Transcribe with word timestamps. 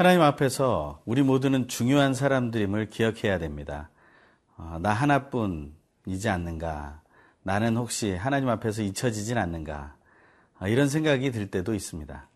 하나님 0.00 0.22
앞에서 0.22 1.02
우리 1.04 1.20
모두는 1.20 1.68
중요한 1.68 2.14
사람들임을 2.14 2.88
기억해야 2.88 3.38
됩니다. 3.38 3.90
어, 4.56 4.78
나 4.80 4.94
하나뿐이지 4.94 6.26
않는가? 6.26 7.02
나는 7.42 7.76
혹시 7.76 8.14
하나님 8.14 8.48
앞에서 8.48 8.80
잊혀지진 8.80 9.36
않는가? 9.36 9.94
어, 10.58 10.68
이런 10.68 10.88
생각이 10.88 11.30
들 11.32 11.50
때도 11.50 11.74
있습니다. 11.74 12.28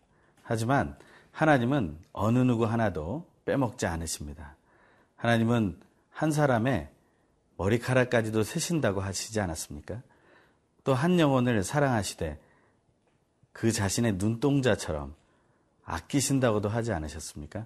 하지만 0.43 0.95
하나님은 1.31 1.97
어느 2.13 2.37
누구 2.37 2.65
하나도 2.65 3.27
빼먹지 3.45 3.87
않으십니다. 3.87 4.55
하나님은 5.15 5.79
한 6.11 6.31
사람의 6.31 6.89
머리카락까지도 7.57 8.43
세신다고 8.43 9.01
하시지 9.01 9.41
않았습니까? 9.41 10.03
또 10.83 10.93
한 10.93 11.19
영혼을 11.19 11.63
사랑하시되 11.63 12.39
그 13.53 13.71
자신의 13.71 14.17
눈동자처럼 14.17 15.15
아끼신다고도 15.85 16.69
하지 16.69 16.91
않으셨습니까? 16.91 17.65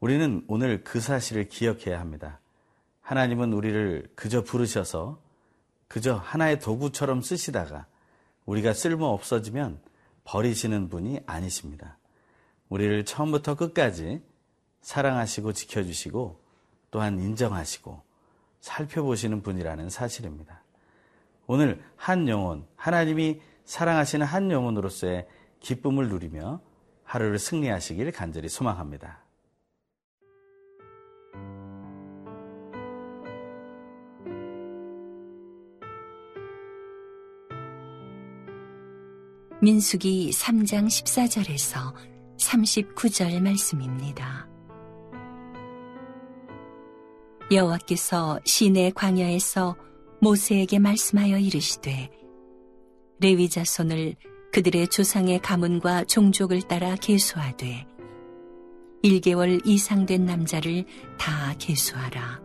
우리는 0.00 0.44
오늘 0.48 0.84
그 0.84 1.00
사실을 1.00 1.48
기억해야 1.48 2.00
합니다. 2.00 2.40
하나님은 3.02 3.52
우리를 3.52 4.08
그저 4.14 4.42
부르셔서 4.42 5.20
그저 5.88 6.16
하나의 6.16 6.58
도구처럼 6.58 7.22
쓰시다가 7.22 7.86
우리가 8.46 8.72
쓸모 8.72 9.06
없어지면 9.06 9.80
버리시는 10.24 10.88
분이 10.88 11.20
아니십니다. 11.26 11.98
우리를 12.68 13.04
처음부터 13.04 13.54
끝까지 13.54 14.22
사랑하시고 14.80 15.52
지켜주시고 15.52 16.40
또한 16.90 17.18
인정하시고 17.18 18.02
살펴보시는 18.60 19.42
분이라는 19.42 19.90
사실입니다. 19.90 20.62
오늘 21.46 21.82
한 21.94 22.28
영혼, 22.28 22.66
하나님이 22.74 23.40
사랑하시는 23.64 24.26
한 24.26 24.50
영혼으로서의 24.50 25.28
기쁨을 25.60 26.08
누리며 26.08 26.60
하루를 27.06 27.38
승리하시길 27.38 28.12
간절히 28.12 28.48
소망합니다. 28.48 29.24
민숙이 39.62 40.30
3장 40.32 40.86
14절에서 40.86 41.94
39절 42.38 43.40
말씀입니다. 43.40 44.46
여호와께서 47.50 48.40
시내 48.44 48.90
광야에서 48.90 49.76
모세에게 50.20 50.78
말씀하여 50.78 51.38
이르시되 51.38 52.10
레위 53.20 53.48
자손을 53.48 54.16
그들의 54.56 54.88
조상의 54.88 55.40
가문과 55.40 56.04
종족을 56.04 56.62
따라 56.62 56.94
계수하되 56.94 57.86
1개월 59.04 59.60
이상 59.66 60.06
된 60.06 60.24
남자를 60.24 60.86
다 61.18 61.54
계수하라. 61.58 62.40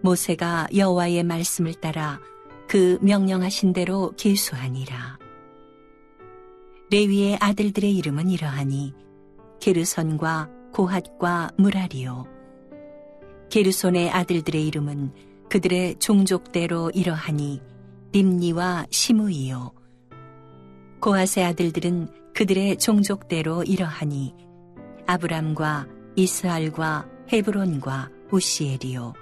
모세가 0.00 0.68
여호와의 0.74 1.24
말씀을 1.24 1.74
따라 1.74 2.22
그 2.66 2.96
명령하신 3.02 3.74
대로 3.74 4.14
계수하니라. 4.16 5.18
레위의 6.90 7.36
아들들의 7.38 7.94
이름은 7.94 8.30
이러하니 8.30 8.94
게르선과 9.60 10.48
고핫과 10.72 11.50
무라리오. 11.58 12.24
게르손의 13.50 14.08
아들들의 14.08 14.66
이름은 14.68 15.12
그들의 15.50 15.96
종족대로 15.98 16.90
이러하니 16.94 17.60
림니와 18.12 18.86
시무이요. 18.88 19.85
고아세 21.00 21.42
아들들은 21.42 22.08
그들의 22.34 22.78
종족대로 22.78 23.62
이러하니 23.62 24.34
아브람과 25.06 25.86
이스알과 26.16 27.08
헤브론과 27.32 28.10
우시엘이요. 28.30 29.12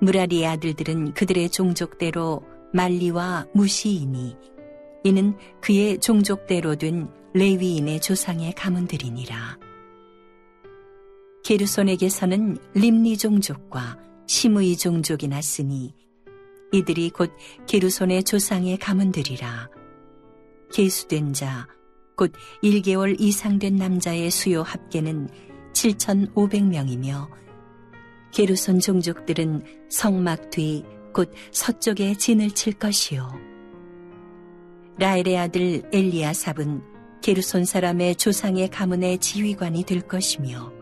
무라리의 0.00 0.46
아들들은 0.46 1.14
그들의 1.14 1.50
종족대로 1.50 2.42
말리와 2.72 3.46
무시이니 3.54 4.36
이는 5.04 5.36
그의 5.60 5.98
종족대로 5.98 6.76
된 6.76 7.08
레위인의 7.34 8.00
조상의 8.00 8.52
가문들이니라. 8.54 9.58
게르손에게서는 11.44 12.58
림니 12.74 13.16
종족과 13.16 13.98
시무이 14.26 14.76
종족이 14.76 15.28
났으니 15.28 15.94
이들이 16.72 17.10
곧 17.10 17.32
게르손의 17.66 18.24
조상의 18.24 18.76
가문들이라. 18.78 19.79
계수된 20.80 21.34
자, 21.34 21.66
곧 22.16 22.32
1개월 22.62 23.14
이상 23.20 23.58
된 23.58 23.76
남자의 23.76 24.30
수요 24.30 24.62
합계는 24.62 25.28
7,500명이며 25.74 27.28
게르손 28.32 28.80
종족들은 28.80 29.62
성막 29.90 30.48
뒤 30.50 30.84
곧 31.12 31.30
서쪽에 31.52 32.14
진을 32.14 32.52
칠 32.52 32.72
것이요. 32.72 33.30
라엘의 34.98 35.38
아들 35.38 35.82
엘리아삽은 35.92 36.82
게르손 37.20 37.66
사람의 37.66 38.16
조상의 38.16 38.68
가문의 38.68 39.18
지휘관이 39.18 39.84
될 39.84 40.00
것이며 40.00 40.72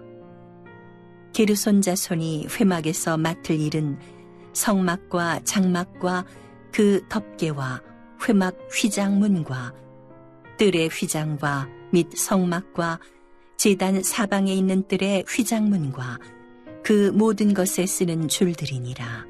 게르손 1.32 1.82
자손이 1.82 2.46
회막에서 2.48 3.16
맡을 3.16 3.58
일은 3.58 3.98
성막과 4.52 5.40
장막과 5.42 6.24
그 6.72 7.04
덮개와 7.08 7.82
회막 8.28 8.56
휘장문과 8.72 9.87
뜰의 10.58 10.88
휘장과 10.88 11.68
및 11.92 12.08
성막과 12.14 12.98
재단 13.56 14.02
사방에 14.02 14.52
있는 14.52 14.86
뜰의 14.88 15.24
휘장문과 15.28 16.18
그 16.82 17.12
모든 17.14 17.54
것에 17.54 17.86
쓰는 17.86 18.26
줄들이니라. 18.26 19.26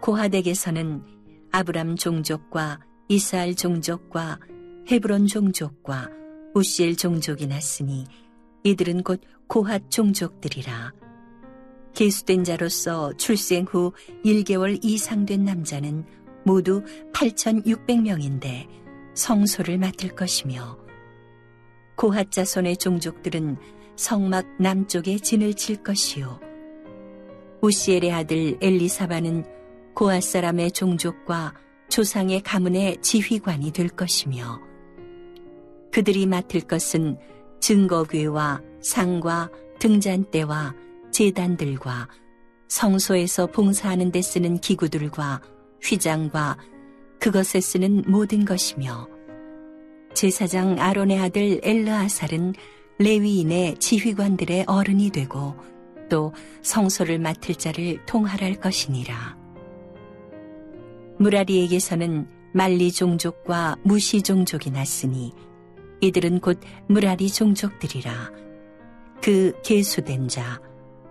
고하덱에서는 0.00 1.02
아브람 1.50 1.96
종족과 1.96 2.80
이스알 3.08 3.56
종족과 3.56 4.38
헤브론 4.90 5.26
종족과 5.26 6.10
우시엘 6.54 6.96
종족이 6.96 7.48
났으니 7.48 8.06
이들은 8.62 9.02
곧 9.02 9.20
고핫 9.48 9.90
종족들이라. 9.90 10.92
계수된 11.92 12.44
자로서 12.44 13.12
출생 13.14 13.64
후 13.64 13.92
1개월 14.24 14.78
이상 14.82 15.26
된 15.26 15.44
남자는 15.44 16.04
모두 16.44 16.84
8,600명인데 17.12 18.85
성소를 19.16 19.78
맡을 19.78 20.10
것이며 20.10 20.78
고핫 21.96 22.30
자손의 22.30 22.76
종족들은 22.76 23.56
성막 23.96 24.46
남쪽에 24.60 25.18
진을 25.18 25.54
칠 25.54 25.82
것이요. 25.82 26.38
우시엘의 27.62 28.12
아들 28.12 28.58
엘리사바는 28.60 29.44
고핫 29.94 30.22
사람의 30.22 30.72
종족과 30.72 31.54
조상의 31.88 32.42
가문의 32.42 32.98
지휘관이 33.00 33.72
될 33.72 33.88
것이며 33.88 34.60
그들이 35.90 36.26
맡을 36.26 36.60
것은 36.60 37.18
증거궤와 37.60 38.60
상과 38.82 39.50
등잔대와 39.78 40.74
재단들과 41.10 42.08
성소에서 42.68 43.46
봉사하는 43.46 44.12
데 44.12 44.20
쓰는 44.20 44.58
기구들과 44.58 45.40
휘장과 45.82 46.58
그것에 47.26 47.60
쓰는 47.60 48.04
모든 48.06 48.44
것이며 48.44 49.08
제사장 50.14 50.78
아론의 50.78 51.18
아들 51.18 51.58
엘르아살은 51.60 52.54
레위인의 53.00 53.78
지휘관들의 53.80 54.66
어른이 54.68 55.10
되고 55.10 55.56
또 56.08 56.32
성소를 56.62 57.18
맡을 57.18 57.56
자를 57.56 57.98
통할할 58.06 58.54
것이니라. 58.60 59.36
무라리에게서는 61.18 62.28
말리 62.54 62.92
종족과 62.92 63.74
무시 63.82 64.22
종족이 64.22 64.70
났으니 64.70 65.32
이들은 66.02 66.38
곧 66.38 66.60
무라리 66.86 67.28
종족들이라. 67.28 68.30
그 69.20 69.52
계수된 69.64 70.28
자, 70.28 70.60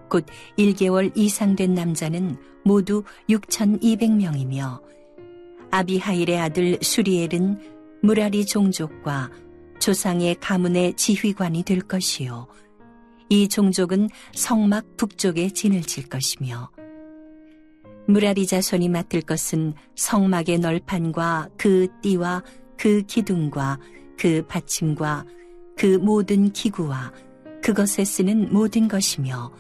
곧 0.10 0.26
1개월 0.58 1.12
이상 1.18 1.58
된 1.58 1.74
남자는 1.74 2.38
모두 2.64 3.04
6,200명이며 3.28 4.96
아비하일의 5.72 6.40
아들 6.40 6.78
수리엘은 6.82 7.60
무라리 8.02 8.46
종족과 8.46 9.30
조상의 9.80 10.36
가문의 10.36 10.94
지휘관이 10.96 11.64
될 11.64 11.82
것이요. 11.82 12.48
이 13.30 13.48
종족은 13.48 14.10
성막 14.34 14.98
북쪽에 14.98 15.50
진을 15.50 15.82
칠 15.82 16.08
것이며 16.08 16.70
무라리 18.08 18.46
자손이 18.46 18.90
맡을 18.90 19.22
것은 19.22 19.74
성막의 19.96 20.60
널판과 20.60 21.50
그 21.58 21.88
띠와 22.02 22.44
그 22.78 23.02
기둥과 23.02 23.80
그 24.18 24.46
받침과 24.48 25.26
그 25.76 25.98
모든 25.98 26.52
기구와 26.52 27.12
그것에 27.64 28.06
쓰는 28.06 28.54
모든 28.54 28.88
것이며 28.88 29.52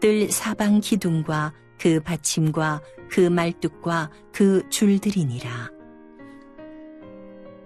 뜰 0.00 0.30
사방 0.30 0.80
기둥과 0.80 1.52
그 1.78 2.00
받침과 2.00 2.82
그 3.10 3.20
말뚝과 3.20 4.10
그 4.32 4.68
줄들이니라. 4.70 5.70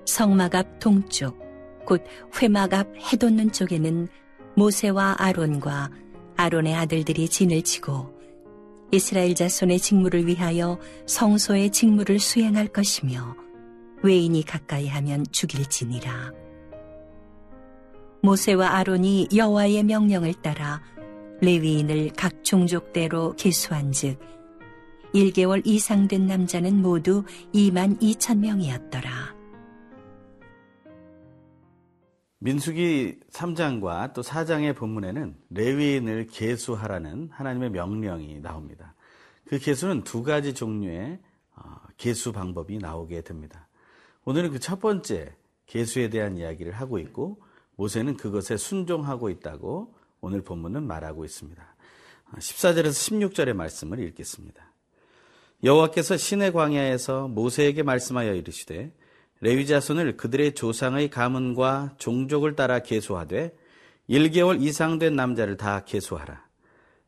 성막 0.06 0.54
앞 0.54 0.80
동쪽 0.80 1.38
곧 1.86 2.04
회막 2.40 2.74
앞 2.74 2.88
해돋는 2.96 3.52
쪽에는 3.52 4.08
모세와 4.56 5.16
아론과 5.18 5.90
아론의 6.36 6.74
아들들이 6.74 7.28
진을 7.28 7.62
치고 7.62 8.18
이스라엘 8.92 9.34
자손의 9.34 9.78
직무를 9.78 10.26
위하여 10.26 10.78
성소의 11.06 11.70
직무를 11.70 12.18
수행할 12.18 12.66
것이며 12.66 13.36
외인이 14.02 14.42
가까이 14.44 14.88
하면 14.88 15.24
죽일지니라. 15.30 16.32
모세와 18.22 18.70
아론이 18.70 19.28
여호와의 19.34 19.84
명령을 19.84 20.34
따라 20.42 20.82
레위인을 21.40 22.10
각 22.16 22.44
종족대로 22.44 23.34
계수한즉 23.36 24.18
1개월 25.14 25.62
이상 25.64 26.06
된 26.06 26.26
남자는 26.26 26.80
모두 26.82 27.24
2만 27.52 28.00
2천 28.00 28.38
명이었더라. 28.38 29.34
민수기 32.38 33.20
3장과 33.30 34.14
또 34.14 34.22
4장의 34.22 34.76
본문에는 34.76 35.36
레위인을 35.50 36.26
계수하라는 36.28 37.28
하나님의 37.30 37.70
명령이 37.70 38.40
나옵니다. 38.40 38.94
그 39.46 39.58
계수는 39.58 40.04
두 40.04 40.22
가지 40.22 40.54
종류의 40.54 41.18
계수 41.96 42.30
어, 42.30 42.32
방법이 42.32 42.78
나오게 42.78 43.22
됩니다. 43.22 43.68
오늘은 44.24 44.52
그 44.52 44.58
첫 44.58 44.80
번째 44.80 45.34
계수에 45.66 46.08
대한 46.08 46.36
이야기를 46.36 46.72
하고 46.72 46.98
있고 46.98 47.40
모세는 47.76 48.16
그것에 48.16 48.56
순종하고 48.56 49.30
있다고 49.30 49.94
오늘 50.20 50.42
본문은 50.42 50.86
말하고 50.86 51.24
있습니다. 51.24 51.76
14절에서 52.36 53.32
16절의 53.32 53.54
말씀을 53.54 53.98
읽겠습니다. 54.00 54.72
여호와께서 55.64 56.16
신의 56.16 56.52
광야에서 56.52 57.28
모세에게 57.28 57.82
말씀하여 57.82 58.34
이르시되 58.34 58.92
레위 59.40 59.66
자손을 59.66 60.16
그들의 60.16 60.54
조상의 60.54 61.10
가문과 61.10 61.94
종족을 61.98 62.56
따라 62.56 62.80
계수하되 62.80 63.56
1개월 64.08 64.62
이상 64.62 64.98
된 64.98 65.16
남자를 65.16 65.56
다 65.56 65.84
계수하라. 65.84 66.46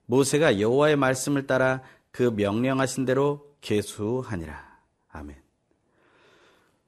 모세가 0.06 0.60
여호와의 0.60 0.96
말씀을 0.96 1.46
따라 1.46 1.82
그 2.10 2.32
명령하신 2.34 3.04
대로 3.04 3.54
계수하니라. 3.60 4.80
아멘. 5.10 5.36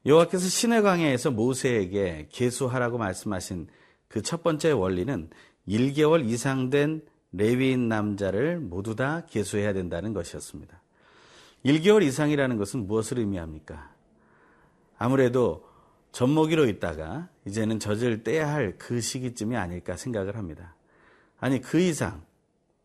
여호와께서 0.07 0.49
신의 0.49 0.83
광야에서 0.83 1.31
모세에게 1.31 2.29
계수하라고 2.31 2.99
말씀하신 2.99 3.69
그 4.15 4.23
첫 4.23 4.45
번째 4.45 4.71
원리는 4.71 5.29
1개월 5.69 6.29
이상 6.29 6.71
된 6.71 7.03
레위인 7.33 7.89
남자를 7.89 8.61
모두 8.61 8.95
다 8.95 9.27
계수해야 9.27 9.73
된다는 9.73 10.13
것이었습니다. 10.13 10.81
1개월 11.65 12.03
이상이라는 12.03 12.57
것은 12.57 12.87
무엇을 12.87 13.19
의미합니까? 13.19 13.91
아무래도 14.99 15.67
젖먹이로 16.13 16.67
있다가 16.67 17.29
이제는 17.47 17.81
젖을 17.81 18.23
떼야 18.23 18.53
할 18.53 18.79
그 18.79 19.01
시기쯤이 19.01 19.57
아닐까 19.57 19.97
생각을 19.97 20.37
합니다. 20.37 20.77
아니, 21.41 21.61
그 21.61 21.81
이상 21.81 22.23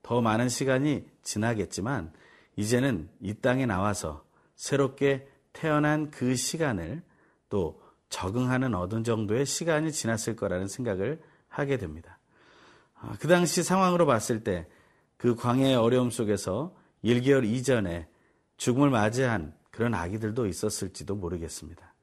더 0.01 0.21
많은 0.21 0.49
시간이 0.49 1.05
지나겠지만 1.21 2.11
이제는 2.55 3.09
이 3.21 3.33
땅에 3.35 3.65
나와서 3.65 4.25
새롭게 4.55 5.27
태어난 5.53 6.09
그 6.09 6.35
시간을 6.35 7.01
또 7.49 7.81
적응하는 8.09 8.73
어느 8.73 9.03
정도의 9.03 9.45
시간이 9.45 9.91
지났을 9.91 10.35
거라는 10.35 10.67
생각을 10.67 11.21
하게 11.47 11.77
됩니다. 11.77 12.18
아, 13.01 13.15
그 13.19 13.27
당시 13.27 13.63
상황으로 13.63 14.05
봤을 14.05 14.43
때 14.43 14.67
그 15.19 15.35
광야의 15.35 15.75
어려움 15.75 16.09
속에서 16.09 16.73
1개월 17.03 17.45
이전에 17.45 18.07
죽음을 18.55 18.89
맞이한 18.89 19.53
그런 19.69 19.93
아기들도 19.93 20.47
있었을지도 20.47 21.15
모르겠습니다. 21.15 21.93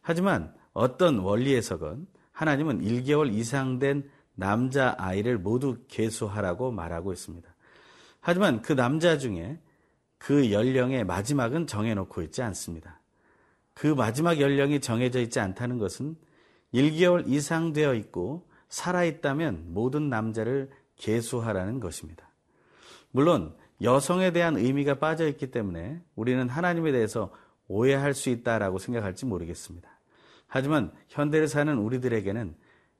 하지만 0.00 0.52
어떤 0.72 1.18
원리에서건 1.18 2.06
하나님은 2.32 2.80
1개월 2.80 3.32
이상 3.32 3.78
된 3.78 4.10
남자 4.34 4.94
아이를 4.98 5.38
모두 5.38 5.76
계수하라고 5.88 6.72
말하고 6.72 7.12
있습니다. 7.12 7.54
하지만 8.20 8.62
그 8.62 8.72
남자 8.72 9.18
중에 9.18 9.60
그 10.16 10.50
연령의 10.50 11.04
마지막은 11.04 11.66
정해놓고 11.66 12.22
있지 12.22 12.40
않습니다. 12.42 13.02
그 13.74 13.88
마지막 13.88 14.40
연령이 14.40 14.80
정해져 14.80 15.20
있지 15.20 15.38
않다는 15.38 15.76
것은 15.76 16.16
1개월 16.72 17.28
이상 17.28 17.74
되어 17.74 17.94
있고 17.94 18.48
살아있다면 18.74 19.66
모든 19.68 20.08
남자를 20.08 20.68
계수하라는 20.96 21.78
것입니다. 21.78 22.28
물론 23.12 23.54
여성에 23.80 24.32
대한 24.32 24.56
의미가 24.56 24.98
빠져 24.98 25.28
있기 25.28 25.52
때문에 25.52 26.00
우리는 26.16 26.48
하나님에 26.48 26.90
대해서 26.90 27.32
오해할 27.68 28.14
수 28.14 28.30
있다라고 28.30 28.78
생각할지 28.78 29.26
모르겠습니다. 29.26 29.88
하지만 30.48 30.92
현대를 31.08 31.46
사는 31.46 31.76
우리들에게는 31.78 32.56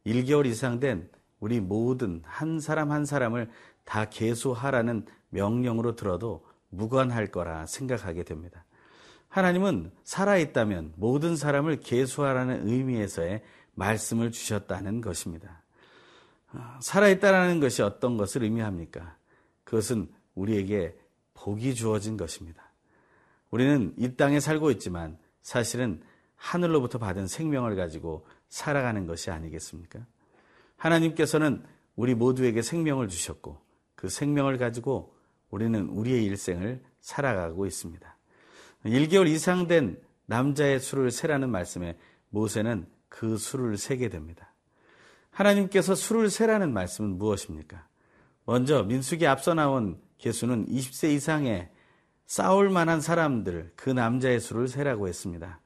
1개월 0.07 0.47
이상 0.47 0.79
된 0.79 1.09
우리 1.41 1.61
모든 1.61 2.23
한 2.25 2.61
사람 2.61 2.93
한 2.93 3.05
사람을 3.05 3.51
다 3.85 4.05
계수하라는 4.09 5.07
명령으로 5.31 5.97
들어도 5.97 6.47
무관할 6.71 7.33
거라 7.33 7.67
생각하게 7.67 8.23
됩니다. 8.23 8.65
하나님은 9.29 9.91
살아있다면 10.05 10.93
모든 10.97 11.35
사람을 11.35 11.81
계수하라는 11.81 12.69
의미에서의 12.69 13.43
말씀을 13.75 14.31
주셨다는 14.31 15.01
것입니다. 15.01 15.64
살아있다라는 16.81 17.61
것이 17.61 17.83
어떤 17.83 18.17
것을 18.17 18.43
의미합니까? 18.43 19.17
그것은 19.65 20.09
우리에게 20.35 20.97
복이 21.35 21.75
주어진 21.75 22.17
것입니다. 22.17 22.73
우리는 23.51 23.95
이 23.97 24.17
땅에 24.17 24.41
살고 24.41 24.71
있지만 24.73 25.19
사실은 25.43 26.03
하늘로부터 26.37 26.99
받은 26.99 27.27
생명을 27.27 27.77
가지고 27.77 28.27
살아가는 28.49 29.07
것이 29.07 29.31
아니겠습니까? 29.31 30.01
하나님께서는 30.77 31.65
우리 31.97 32.15
모두에게 32.15 32.63
생명을 32.63 33.09
주셨고 33.09 33.61
그 33.95 34.09
생명을 34.09 34.59
가지고 34.59 35.15
우리는 35.51 35.89
우리의 35.89 36.25
일생을 36.25 36.83
살아가고 37.01 37.67
있습니다. 37.67 38.17
1개월 38.85 39.29
이상 39.29 39.67
된 39.67 40.01
남자의 40.27 40.81
수를 40.81 41.11
세라는 41.11 41.51
말씀에 41.51 41.97
모세는 42.31 42.87
그 43.09 43.37
수를 43.37 43.79
세게 43.79 44.09
됩니다. 44.09 44.54
하나님께서 45.35 45.95
수를 45.95 46.31
세라는 46.31 46.73
말씀은 46.73 47.19
무엇입니까? 47.19 47.87
먼저 48.45 48.85
민숙이 48.85 49.27
앞서 49.27 49.55
나온 49.55 50.01
개수는 50.19 50.67
20세 50.67 51.11
이상의 51.11 51.71
싸울 52.25 52.71
만한 52.71 53.01
사람들, 53.01 53.73
그 53.75 53.91
남자의 53.91 54.41
수를 54.41 54.69
세라고 54.69 55.09
했습니다. 55.09 55.61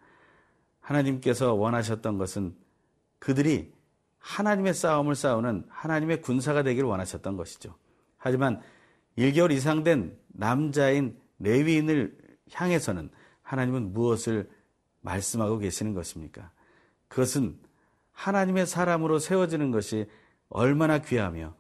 하나님께서 0.80 1.52
원하셨던 1.54 2.18
것은 2.18 2.56
그들이 3.18 3.72
하나님의 4.18 4.74
싸움을 4.74 5.14
싸우는 5.14 5.66
하나님의 5.68 6.22
군사가 6.22 6.62
되기를 6.62 6.88
원하셨던 6.88 7.36
것이죠. 7.36 7.76
하지만 8.16 8.60
1개월 9.18 9.52
이상 9.52 9.84
된 9.84 10.18
남자인 10.28 11.18
레위인을 11.40 12.16
향해서는 12.52 13.10
하나님은 13.42 13.92
무엇을 13.92 14.48
말씀하고 15.02 15.58
계시는 15.58 15.94
것입니까? 15.94 16.50
그것은 17.08 17.58
하나님의 18.18 18.66
사람으로 18.66 19.20
세워지는 19.20 19.70
것이 19.70 20.10
얼마나 20.48 20.98
귀하며 20.98 21.54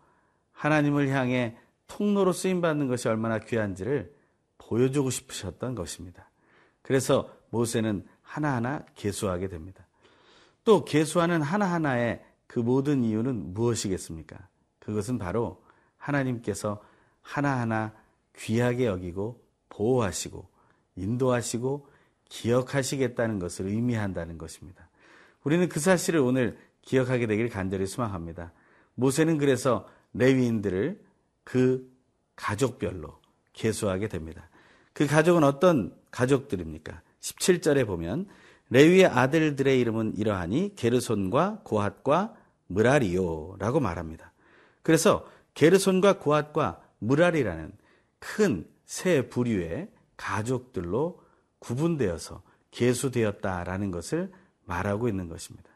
하나님을 0.50 1.08
향해 1.10 1.56
통로로 1.86 2.32
쓰임받는 2.32 2.88
것이 2.88 3.06
얼마나 3.08 3.38
귀한지를 3.38 4.12
보여주고 4.58 5.10
싶으셨던 5.10 5.76
것입니다. 5.76 6.28
그래서 6.82 7.32
모세는 7.50 8.04
하나하나 8.22 8.84
개수하게 8.96 9.48
됩니다. 9.48 9.86
또 10.64 10.84
개수하는 10.84 11.42
하나하나의 11.42 12.24
그 12.48 12.58
모든 12.58 13.04
이유는 13.04 13.54
무엇이겠습니까? 13.54 14.36
그것은 14.80 15.18
바로 15.18 15.62
하나님께서 15.96 16.82
하나하나 17.22 17.94
귀하게 18.36 18.86
여기고 18.86 19.40
보호하시고 19.68 20.48
인도하시고 20.96 21.88
기억하시겠다는 22.28 23.38
것을 23.38 23.66
의미한다는 23.66 24.38
것입니다. 24.38 24.87
우리는 25.44 25.68
그 25.68 25.80
사실을 25.80 26.20
오늘 26.20 26.58
기억하게 26.82 27.26
되길 27.26 27.48
간절히 27.48 27.86
소망합니다. 27.86 28.52
모세는 28.94 29.38
그래서 29.38 29.86
레위인들을 30.14 31.00
그 31.44 31.90
가족별로 32.36 33.18
개수하게 33.52 34.08
됩니다. 34.08 34.48
그 34.92 35.06
가족은 35.06 35.44
어떤 35.44 35.94
가족들입니까? 36.10 37.02
17절에 37.20 37.86
보면 37.86 38.26
레위의 38.70 39.06
아들들의 39.06 39.80
이름은 39.80 40.16
이러하니 40.16 40.74
게르손과 40.76 41.60
고핫과 41.64 42.34
무라리요라고 42.66 43.80
말합니다. 43.80 44.32
그래서 44.82 45.26
게르손과 45.54 46.18
고핫과 46.18 46.80
무라리라는 46.98 47.72
큰 48.18 48.78
세 48.88 49.28
부류의 49.28 49.90
가족들로 50.16 51.20
구분되어서 51.58 52.42
계수되었다라는 52.70 53.90
것을 53.90 54.32
말하고 54.68 55.08
있는 55.08 55.28
것입니다. 55.28 55.68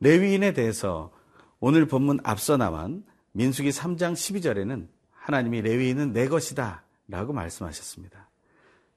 레위인에 0.00 0.52
대해서 0.52 1.12
오늘 1.60 1.86
본문 1.86 2.18
앞서 2.24 2.56
나온 2.56 3.04
민수기 3.32 3.70
3장 3.70 4.12
12절에는 4.14 4.88
하나님이 5.12 5.62
레위인은 5.62 6.12
내 6.12 6.28
것이다 6.28 6.84
라고 7.08 7.32
말씀하셨습니다. 7.32 8.28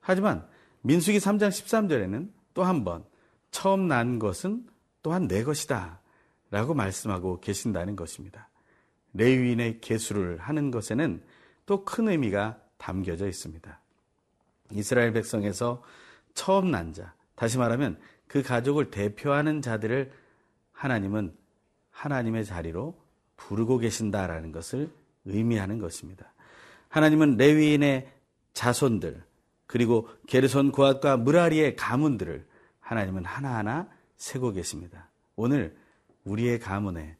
하지만 0.01 0.48
민수기 0.81 1.19
3장 1.19 1.50
13절에는 1.50 2.31
또 2.53 2.63
한 2.63 2.84
번 2.84 3.05
처음 3.51 3.88
난 3.88 4.19
것은 4.19 4.67
또한 5.01 5.27
내 5.27 5.43
것이다. 5.43 6.01
라고 6.51 6.74
말씀하고 6.74 7.39
계신다는 7.39 7.96
것입니다. 7.96 8.50
레위인의 9.13 9.81
개수를 9.81 10.38
하는 10.39 10.72
것에는 10.72 11.24
또 11.65 11.86
큰 11.86 12.10
의미가 12.10 12.60
담겨져 12.77 13.27
있습니다. 13.27 13.79
이스라엘 14.72 15.13
백성에서 15.13 15.84
처음 16.34 16.72
난 16.72 16.93
자, 16.93 17.13
다시 17.36 17.58
말하면 17.58 18.00
그 18.29 18.43
가족을 18.43 18.91
대표하는 18.91 19.62
자들을 19.62 20.12
하나님은 20.71 21.36
하나님의 21.89 22.45
자리로 22.45 22.95
부르고 23.36 23.79
계신다라는 23.79 24.51
것을 24.51 24.89
의미하는 25.25 25.79
것입니다. 25.79 26.31
하나님은 26.89 27.38
레위인의 27.38 28.09
자손들, 28.53 29.24
그리고 29.65 30.07
게르손 30.27 30.71
고앗과 30.71 31.17
무라리의 31.17 31.75
가문들을 31.75 32.48
하나님은 32.79 33.25
하나하나 33.25 33.89
세고 34.17 34.51
계십니다. 34.51 35.09
오늘 35.36 35.75
우리의 36.24 36.59
가문에 36.59 37.17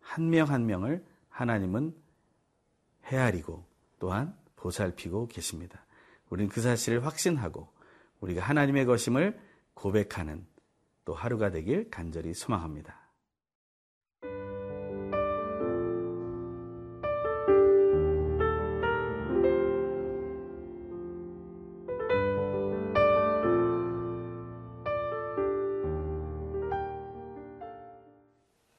한 0.00 0.30
명한 0.30 0.54
한 0.54 0.66
명을 0.66 1.04
하나님은 1.30 1.94
헤아리고 3.06 3.64
또한 3.98 4.36
보살피고 4.56 5.26
계십니다. 5.26 5.84
우리는 6.30 6.48
그 6.48 6.60
사실을 6.60 7.04
확신하고 7.04 7.68
우리가 8.20 8.42
하나님의 8.42 8.86
것임을 8.86 9.38
고백하는 9.74 10.46
또 11.04 11.14
하루가 11.14 11.50
되길 11.50 11.90
간절히 11.90 12.32
소망합니다. 12.32 13.04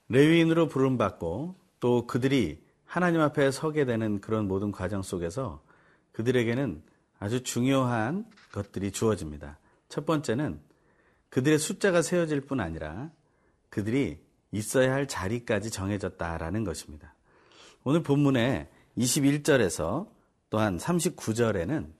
레위인으로 0.07 0.69
부름받고 0.69 1.55
또 1.81 2.07
그들이 2.07 2.63
하나님 2.85 3.19
앞에 3.19 3.51
서게 3.51 3.83
되는 3.83 4.21
그런 4.21 4.47
모든 4.47 4.71
과정 4.71 5.01
속에서 5.01 5.61
그들에게는 6.13 6.81
아주 7.19 7.43
중요한 7.43 8.25
것들이 8.53 8.91
주어집니다. 8.91 9.59
첫 9.89 10.05
번째는 10.05 10.61
그들의 11.35 11.59
숫자가 11.59 12.01
세워질 12.01 12.39
뿐 12.39 12.61
아니라 12.61 13.11
그들이 13.69 14.19
있어야 14.53 14.93
할 14.93 15.05
자리까지 15.05 15.69
정해졌다라는 15.69 16.63
것입니다. 16.63 17.13
오늘 17.83 18.03
본문에 18.03 18.69
21절에서 18.97 20.07
또한 20.49 20.77
39절에는 20.77 21.91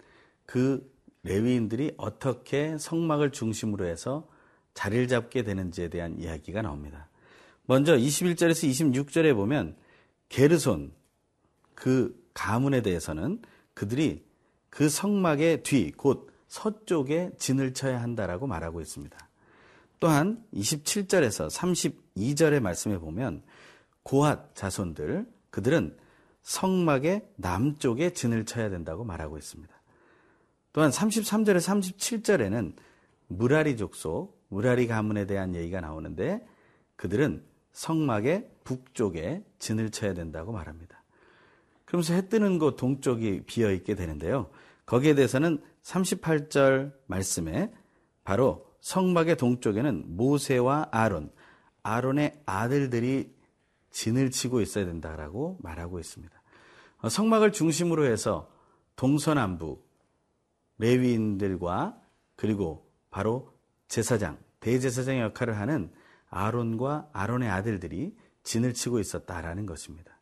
그 0.45 0.89
레위인들이 1.23 1.95
어떻게 1.97 2.77
성막을 2.77 3.33
중심으로 3.33 3.85
해서 3.85 4.25
자리를 4.73 5.09
잡게 5.09 5.43
되는지에 5.43 5.89
대한 5.89 6.17
이야기가 6.17 6.61
나옵니다. 6.61 7.09
먼저 7.65 7.93
21절에서 7.97 8.69
26절에 8.69 9.35
보면 9.35 9.75
게르손 10.29 10.93
그 11.73 12.17
가문에 12.33 12.81
대해서는 12.81 13.41
그들이 13.73 14.23
그 14.69 14.87
성막의 14.87 15.63
뒤, 15.63 15.91
곧 15.91 16.31
서쪽에 16.55 17.31
진을 17.37 17.73
쳐야 17.73 18.01
한다라고 18.01 18.47
말하고 18.47 18.79
있습니다. 18.79 19.17
또한 19.99 20.41
27절에서 20.53 21.49
32절의 21.49 22.61
말씀에 22.61 22.97
보면 22.97 23.43
고핫 24.03 24.55
자손들, 24.55 25.27
그들은 25.49 25.97
성막의 26.43 27.27
남쪽에 27.35 28.11
진을 28.13 28.45
쳐야 28.45 28.69
된다고 28.69 29.03
말하고 29.03 29.37
있습니다. 29.37 29.73
또한 30.71 30.91
33절에 30.91 31.57
37절에는 31.57 32.73
무라리 33.27 33.75
족속, 33.75 34.41
무라리 34.47 34.87
가문에 34.87 35.25
대한 35.25 35.55
얘기가 35.55 35.81
나오는데 35.81 36.45
그들은 36.95 37.43
성막의 37.73 38.49
북쪽에 38.63 39.43
진을 39.59 39.89
쳐야 39.89 40.13
된다고 40.13 40.53
말합니다. 40.53 41.03
그러면서 41.83 42.13
해 42.13 42.29
뜨는 42.29 42.59
곳 42.59 42.77
동쪽이 42.77 43.43
비어 43.45 43.71
있게 43.71 43.95
되는데요. 43.95 44.49
거기에 44.85 45.15
대해서는 45.15 45.61
38절 45.85 46.93
말씀에 47.05 47.71
바로 48.23 48.65
성막의 48.81 49.37
동쪽에는 49.37 50.15
모세와 50.17 50.89
아론, 50.91 51.31
아론의 51.83 52.41
아들들이 52.45 53.33
진을 53.91 54.31
치고 54.31 54.61
있어야 54.61 54.85
된다라고 54.85 55.57
말하고 55.61 55.99
있습니다. 55.99 56.33
어, 57.01 57.09
성막을 57.09 57.51
중심으로 57.51 58.05
해서 58.05 58.49
동서남북 58.95 59.87
레위인들과 60.79 61.99
그리고 62.35 62.89
바로 63.11 63.53
제사장, 63.87 64.37
대제사장의 64.59 65.21
역할을 65.21 65.57
하는 65.59 65.91
아론과 66.29 67.09
아론의 67.13 67.49
아들들이 67.49 68.15
진을 68.43 68.73
치고 68.73 68.99
있었다라는 68.99 69.65
것입니다. 69.65 70.17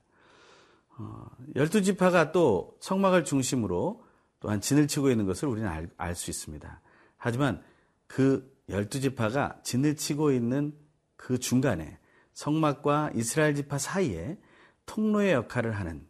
어, 0.97 1.25
열두 1.55 1.81
지파가 1.81 2.31
또 2.31 2.77
성막을 2.81 3.23
중심으로 3.23 4.02
또한 4.43 4.59
진을 4.59 4.87
치고 4.89 5.09
있는 5.09 5.25
것을 5.25 5.47
우리는 5.47 5.89
알 5.95 6.15
수 6.15 6.29
있습니다. 6.29 6.81
하지만 7.15 7.63
그 8.07 8.53
열두 8.67 8.99
지파가 8.99 9.61
진을 9.63 9.95
치고 9.95 10.33
있는 10.33 10.73
그 11.15 11.39
중간에 11.39 11.97
성막과 12.33 13.11
이스라엘 13.15 13.55
지파 13.55 13.77
사이에 13.77 14.37
통로의 14.85 15.31
역할을 15.31 15.71
하는 15.71 16.05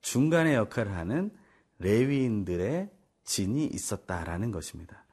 중간의 0.00 0.54
역할을 0.54 0.96
하는 0.96 1.30
레위인들의 1.78 2.90
진이 3.24 3.66
있었다라는 3.66 4.52
것입니다. 4.52 5.04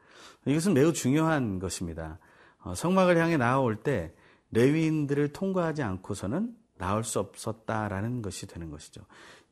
이것은 0.46 0.74
매우 0.74 0.94
중요한 0.94 1.60
것입니다. 1.60 2.18
어, 2.60 2.76
성막을 2.76 3.18
향해 3.18 3.36
나아올 3.36 3.76
때 3.76 4.16
레위인들을 4.52 5.34
통과하지 5.34 5.84
않고서는 5.84 6.56
나올 6.78 7.04
수 7.04 7.20
없었다라는 7.20 8.22
것이 8.22 8.48
되는 8.48 8.70
것이죠. 8.70 9.02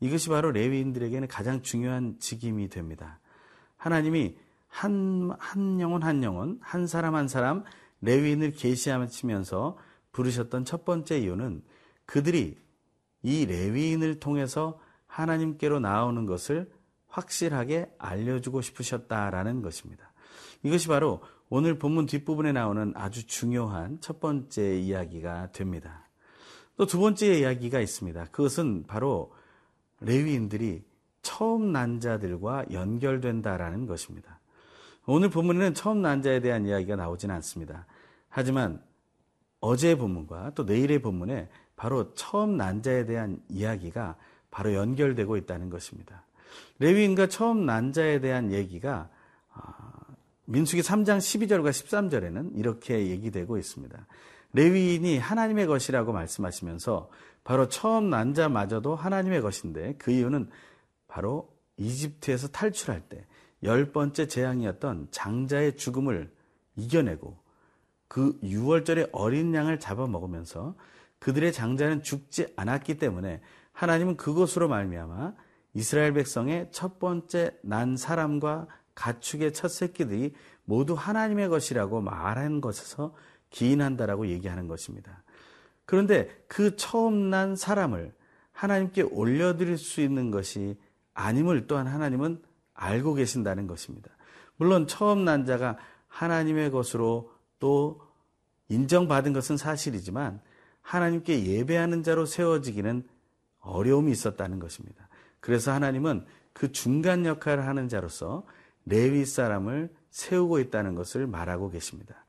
이것이 0.01 0.29
바로 0.29 0.51
레위인들에게는 0.51 1.27
가장 1.27 1.62
중요한 1.62 2.17
직임이 2.20 2.67
됩니다. 2.70 3.20
하나님이 3.77 4.36
한, 4.67 5.31
한 5.39 5.79
영혼 5.79 6.03
한 6.03 6.24
영혼, 6.24 6.60
한 6.62 6.88
사람 6.88 7.15
한 7.15 7.27
사람 7.27 7.63
레위인을 8.01 8.51
계시하시면서 8.51 9.77
부르셨던 10.12 10.65
첫 10.65 10.86
번째 10.86 11.20
이유는 11.20 11.63
그들이 12.05 12.58
이 13.24 13.46
레위인을 13.46 14.20
통해서 14.20 14.79
하나님께로 15.05 15.79
나오는 15.79 16.25
것을 16.25 16.72
확실하게 17.08 17.93
알려주고 17.98 18.62
싶으셨다라는 18.62 19.62
것입니다. 19.62 20.12
이것이 20.63 20.88
바로 20.88 21.22
오늘 21.50 21.77
본문 21.77 22.05
뒷부분에 22.08 22.53
나오는 22.53 22.93
아주 22.96 23.27
중요한 23.27 24.00
첫 24.00 24.20
번째 24.20 24.79
이야기가 24.79 25.51
됩니다. 25.51 26.10
또 26.77 26.86
두 26.86 27.00
번째 27.00 27.39
이야기가 27.39 27.79
있습니다. 27.79 28.25
그것은 28.31 28.86
바로 28.88 29.34
레위인들이 30.01 30.84
처음 31.22 31.72
난 31.72 32.00
자들과 32.00 32.65
연결된다라는 32.72 33.86
것입니다. 33.86 34.39
오늘 35.05 35.29
본문에는 35.29 35.74
처음 35.74 36.01
난 36.01 36.22
자에 36.22 36.39
대한 36.39 36.65
이야기가 36.65 36.96
나오지는 36.96 37.34
않습니다. 37.36 37.86
하지만 38.29 38.81
어제의 39.60 39.98
본문과 39.98 40.51
또 40.55 40.63
내일의 40.63 41.01
본문에 41.01 41.50
바로 41.75 42.13
처음 42.13 42.58
난 42.58 42.81
자에 42.81 43.05
대한 43.05 43.39
이야기가 43.50 44.15
바로 44.50 44.74
연결되고 44.74 45.38
있다는 45.38 45.70
것입니다. 45.70 46.25
레위인과 46.79 47.27
처음 47.27 47.65
난 47.65 47.93
자에 47.93 48.20
대한 48.20 48.51
얘기가 48.51 49.10
아, 49.53 49.91
민수기 50.46 50.81
3장 50.81 51.17
12절과 51.17 51.70
13절에는 51.70 52.58
이렇게 52.58 53.08
얘기되고 53.08 53.58
있습니다. 53.58 54.05
레위인이 54.53 55.17
하나님의 55.17 55.67
것이라고 55.67 56.12
말씀하시면서 56.12 57.10
바로 57.43 57.67
처음 57.67 58.10
난 58.10 58.33
자마저도 58.33 58.95
하나님의 58.95 59.41
것인데 59.41 59.95
그 59.98 60.12
이유는 60.12 60.50
바로 61.07 61.50
이집트에서 61.77 62.48
탈출할 62.50 63.01
때 63.10 63.25
열 63.63 63.91
번째 63.91 64.27
재앙이었던 64.27 65.07
장자의 65.12 65.77
죽음을 65.77 66.31
이겨내고 66.75 67.38
그 68.07 68.39
6월절에 68.41 69.10
어린 69.12 69.53
양을 69.53 69.79
잡아먹으면서 69.79 70.75
그들의 71.19 71.53
장자는 71.53 72.03
죽지 72.03 72.53
않았기 72.55 72.98
때문에 72.98 73.41
하나님은 73.71 74.17
그것으로 74.17 74.67
말미암아 74.67 75.33
이스라엘 75.74 76.13
백성의 76.13 76.69
첫 76.71 77.00
번째 77.00 77.57
난 77.62 77.95
사람과 77.95 78.67
가축의 78.95 79.53
첫 79.53 79.69
새끼들이 79.69 80.33
모두 80.65 80.93
하나님의 80.93 81.48
것이라고 81.50 82.01
말한 82.01 82.60
것에서 82.62 83.15
기인한다라고 83.51 84.27
얘기하는 84.27 84.67
것입니다. 84.67 85.24
그런데 85.91 86.29
그 86.48 86.77
처음 86.77 87.29
난 87.29 87.57
사람을 87.57 88.13
하나님께 88.53 89.01
올려드릴 89.01 89.77
수 89.77 90.00
있는 90.00 90.31
것이 90.31 90.79
아님을 91.13 91.67
또한 91.67 91.86
하나님은 91.86 92.41
알고 92.74 93.15
계신다는 93.15 93.67
것입니다. 93.67 94.10
물론 94.55 94.88
처음 94.88 95.25
난 95.25 95.43
자가 95.45 95.77
하나님의 96.07 96.71
것으로 96.71 97.33
또 97.60 98.00
인정받은 98.69 99.33
것은 99.33 99.57
사실이지만 99.57 100.39
하나님께 100.81 101.45
예배하는 101.45 102.03
자로 102.03 102.25
세워지기는 102.25 103.05
어려움이 103.60 104.13
있었다는 104.13 104.60
것입니다. 104.60 105.10
그래서 105.41 105.74
하나님은 105.74 106.24
그 106.53 106.71
중간 106.71 107.25
역할을 107.25 107.67
하는 107.67 107.89
자로서 107.89 108.45
레위 108.86 109.25
사람을 109.25 109.93
세우고 110.10 110.60
있다는 110.60 110.95
것을 110.95 111.27
말하고 111.27 111.69
계십니다. 111.69 112.24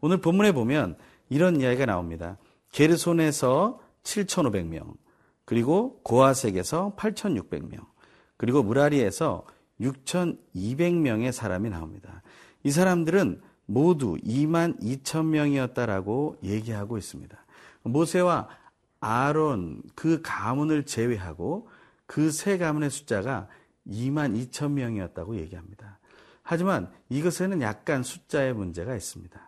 오늘 0.00 0.20
본문에 0.20 0.52
보면 0.52 0.96
이런 1.30 1.60
이야기가 1.60 1.86
나옵니다. 1.86 2.38
게르손에서 2.72 3.80
7,500명, 4.02 4.94
그리고 5.44 6.00
고아색에서 6.02 6.94
8,600명, 6.96 7.86
그리고 8.36 8.62
무라리에서 8.62 9.44
6,200명의 9.80 11.32
사람이 11.32 11.70
나옵니다. 11.70 12.22
이 12.62 12.70
사람들은 12.70 13.40
모두 13.66 14.16
2만 14.24 14.80
2천 14.80 15.26
명이었다라고 15.26 16.38
얘기하고 16.42 16.98
있습니다. 16.98 17.36
모세와 17.82 18.48
아론 19.00 19.82
그 19.94 20.20
가문을 20.22 20.84
제외하고 20.86 21.68
그 22.06 22.30
세 22.30 22.56
가문의 22.58 22.90
숫자가 22.90 23.48
2만 23.86 24.34
2천 24.50 24.72
명이었다고 24.72 25.36
얘기합니다. 25.36 25.98
하지만 26.42 26.90
이것에는 27.10 27.60
약간 27.60 28.02
숫자의 28.02 28.54
문제가 28.54 28.96
있습니다. 28.96 29.38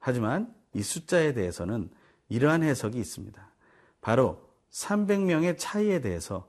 하지만 0.00 0.52
이 0.74 0.82
숫자에 0.82 1.32
대해서는 1.32 1.88
이러한 2.28 2.62
해석이 2.62 2.98
있습니다. 2.98 3.48
바로 4.00 4.48
300명의 4.70 5.56
차이에 5.58 6.00
대해서 6.00 6.48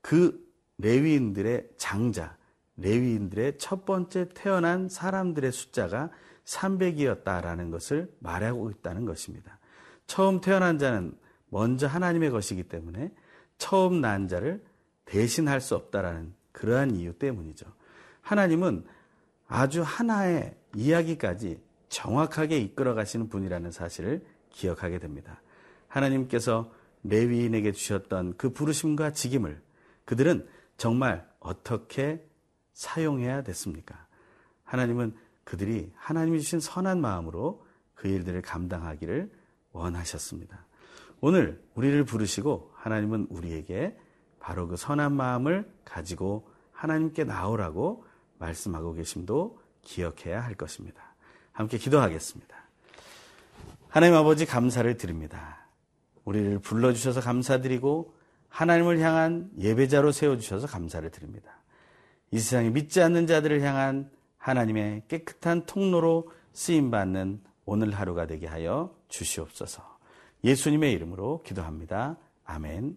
그 0.00 0.42
레위인들의 0.78 1.70
장자, 1.76 2.36
레위인들의 2.76 3.58
첫 3.58 3.84
번째 3.84 4.28
태어난 4.34 4.88
사람들의 4.88 5.52
숫자가 5.52 6.10
300이었다라는 6.44 7.70
것을 7.70 8.12
말하고 8.18 8.70
있다는 8.70 9.04
것입니다. 9.04 9.58
처음 10.06 10.40
태어난 10.40 10.78
자는 10.78 11.16
먼저 11.48 11.86
하나님의 11.86 12.30
것이기 12.30 12.64
때문에 12.64 13.12
처음 13.58 14.00
난 14.00 14.26
자를 14.26 14.64
대신할 15.04 15.60
수 15.60 15.74
없다라는 15.74 16.34
그러한 16.52 16.96
이유 16.96 17.12
때문이죠. 17.12 17.66
하나님은 18.22 18.84
아주 19.46 19.82
하나의 19.82 20.56
이야기까지 20.74 21.60
정확하게 21.88 22.58
이끌어 22.58 22.94
가시는 22.94 23.28
분이라는 23.28 23.70
사실을 23.70 24.24
기억하게 24.52 24.98
됩니다. 24.98 25.40
하나님께서 25.88 26.72
레위인에게 27.04 27.72
주셨던 27.72 28.36
그 28.36 28.50
부르심과 28.50 29.12
직임을 29.12 29.60
그들은 30.04 30.48
정말 30.76 31.28
어떻게 31.40 32.24
사용해야 32.72 33.42
됐습니까? 33.42 34.06
하나님은 34.64 35.14
그들이 35.44 35.92
하나님이 35.96 36.40
주신 36.40 36.60
선한 36.60 37.00
마음으로 37.00 37.66
그 37.94 38.08
일들을 38.08 38.40
감당하기를 38.42 39.30
원하셨습니다. 39.72 40.66
오늘 41.20 41.62
우리를 41.74 42.04
부르시고 42.04 42.72
하나님은 42.74 43.28
우리에게 43.30 43.96
바로 44.40 44.66
그 44.66 44.76
선한 44.76 45.14
마음을 45.14 45.70
가지고 45.84 46.48
하나님께 46.72 47.24
나오라고 47.24 48.04
말씀하고 48.38 48.92
계심도 48.94 49.60
기억해야 49.82 50.42
할 50.42 50.54
것입니다. 50.54 51.14
함께 51.52 51.78
기도하겠습니다. 51.78 52.51
하나님 53.92 54.16
아버지 54.16 54.46
감사를 54.46 54.96
드립니다. 54.96 55.66
우리를 56.24 56.60
불러주셔서 56.60 57.20
감사드리고 57.20 58.14
하나님을 58.48 58.98
향한 59.00 59.50
예배자로 59.58 60.12
세워주셔서 60.12 60.66
감사를 60.66 61.10
드립니다. 61.10 61.60
이 62.30 62.38
세상에 62.38 62.70
믿지 62.70 63.02
않는 63.02 63.26
자들을 63.26 63.60
향한 63.60 64.10
하나님의 64.38 65.02
깨끗한 65.08 65.66
통로로 65.66 66.30
쓰임받는 66.54 67.42
오늘 67.66 67.92
하루가 67.92 68.26
되게 68.26 68.46
하여 68.46 68.96
주시옵소서. 69.08 69.82
예수님의 70.42 70.90
이름으로 70.94 71.42
기도합니다. 71.42 72.16
아멘. 72.46 72.96